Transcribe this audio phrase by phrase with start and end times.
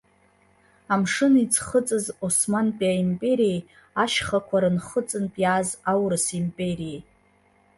[0.93, 3.59] Амшын иӡхыҵыз османтәи аимпериеи
[4.03, 6.99] ашьхақәа рынхыҵынтә иааз аурыс империеи.